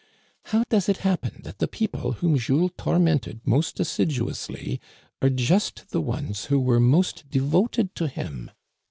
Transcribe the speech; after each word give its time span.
How 0.45 0.63
does 0.67 0.89
it 0.89 0.97
happen 1.05 1.43
that 1.43 1.59
the 1.59 1.67
people 1.67 2.13
whom 2.13 2.35
Jules 2.39 2.71
tormented 2.75 3.39
most 3.45 3.79
assiduously 3.79 4.81
are 5.21 5.29
just 5.29 5.91
the 5.91 6.01
ones 6.01 6.45
who 6.45 6.59
were 6.59 6.79
most 6.79 7.29
devoted 7.29 7.93
to 7.97 8.07
him 8.07 8.49